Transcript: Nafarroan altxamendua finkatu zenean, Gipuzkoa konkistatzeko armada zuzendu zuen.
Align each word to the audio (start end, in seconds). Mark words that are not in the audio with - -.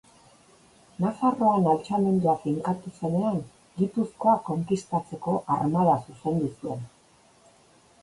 Nafarroan 1.03 1.67
altxamendua 1.73 2.33
finkatu 2.47 2.95
zenean, 3.01 3.39
Gipuzkoa 3.83 4.35
konkistatzeko 4.51 5.39
armada 5.61 5.99
zuzendu 6.09 6.55
zuen. 6.61 6.87